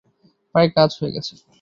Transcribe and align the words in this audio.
প্রায় 0.55 0.69
কাজ 0.75 0.89
হয়ে 0.99 1.13
গেছে! 1.15 1.33